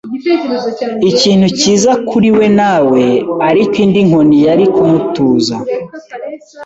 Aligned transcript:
ikintu 1.11 1.47
cyiza 1.59 1.91
kuri 2.09 2.29
we 2.37 2.45
nawe; 2.59 3.03
ariko 3.49 3.75
indi 3.85 4.01
nkoni 4.07 4.37
yari 4.47 4.65
kumutuza.” 4.75 5.55